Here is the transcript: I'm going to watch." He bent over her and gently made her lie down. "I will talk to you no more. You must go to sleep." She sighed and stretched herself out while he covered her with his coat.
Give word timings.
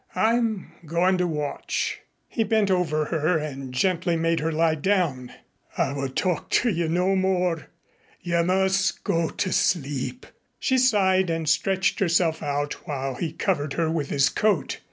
I'm 0.15 0.71
going 0.83 1.19
to 1.19 1.27
watch." 1.27 1.99
He 2.27 2.43
bent 2.43 2.71
over 2.71 3.05
her 3.05 3.37
and 3.37 3.71
gently 3.71 4.15
made 4.15 4.39
her 4.39 4.51
lie 4.51 4.73
down. 4.73 5.31
"I 5.77 5.93
will 5.93 6.09
talk 6.09 6.49
to 6.49 6.69
you 6.71 6.89
no 6.89 7.15
more. 7.15 7.67
You 8.19 8.43
must 8.43 9.03
go 9.03 9.29
to 9.29 9.53
sleep." 9.53 10.25
She 10.57 10.79
sighed 10.79 11.29
and 11.29 11.47
stretched 11.47 11.99
herself 11.99 12.41
out 12.41 12.87
while 12.87 13.13
he 13.13 13.31
covered 13.31 13.73
her 13.73 13.91
with 13.91 14.09
his 14.09 14.27
coat. 14.29 14.79